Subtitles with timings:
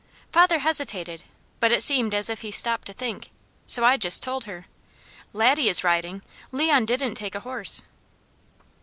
[0.31, 1.25] Father hesitated,
[1.59, 3.29] but it seemed as if he stopped to think,
[3.67, 4.65] so I just told her:
[5.31, 6.23] "Laddie is riding.
[6.51, 7.83] Leon didn't take a horse."